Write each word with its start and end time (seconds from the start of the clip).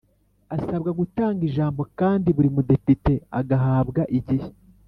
Asabwa 0.55 0.89
gutanga 0.99 1.41
ijambo 1.49 1.81
kandi 1.99 2.27
buri 2.35 2.49
Mudepite 2.55 3.13
agahabwa 3.39 4.01
igihe 4.17 4.47